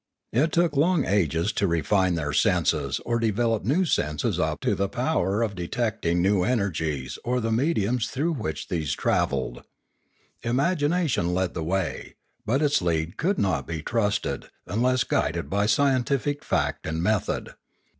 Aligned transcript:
It 0.31 0.51
took 0.51 0.75
long 0.75 1.05
ages 1.05 1.51
to 1.51 1.67
refine 1.67 2.15
their 2.15 2.33
senses 2.33 2.99
or 3.05 3.19
develop 3.19 3.63
new 3.63 3.85
senses 3.85 4.39
up 4.39 4.59
to 4.61 4.73
the 4.73 4.89
power 4.89 5.43
of 5.43 5.53
detecting 5.53 6.23
new 6.23 6.41
energies 6.41 7.19
or 7.23 7.39
the 7.39 7.51
mediums 7.51 8.07
through 8.07 8.31
which 8.33 8.67
these 8.69 8.93
travelled. 8.93 9.61
Imagination 10.41 11.35
led 11.35 11.53
the 11.53 11.63
way; 11.63 12.15
but 12.47 12.63
its 12.63 12.81
lead 12.81 13.17
could 13.17 13.37
not 13.37 13.67
be 13.67 13.83
trusted 13.83 14.45
unless 14.65 15.03
guided 15.03 15.51
by 15.51 15.67
scientific 15.67 16.43
fact 16.43 16.87
and 16.87 17.03
method. 17.03 17.53